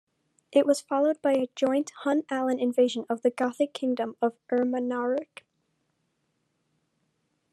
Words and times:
It 0.51 0.65
was 0.65 0.81
followed 0.81 1.21
by 1.21 1.33
a 1.33 1.47
joint 1.55 1.91
Hun-Alan 1.99 2.57
invasion 2.59 3.05
of 3.07 3.21
the 3.21 3.29
Gothic 3.29 3.71
kingdom 3.71 4.17
of 4.19 4.33
Ermanaric. 4.51 5.43